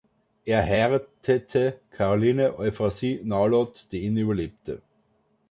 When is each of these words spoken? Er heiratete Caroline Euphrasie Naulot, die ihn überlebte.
Er 0.47 0.61
heiratete 0.65 1.77
Caroline 1.91 2.57
Euphrasie 2.57 3.21
Naulot, 3.23 3.85
die 3.91 3.99
ihn 3.99 4.17
überlebte. 4.17 4.81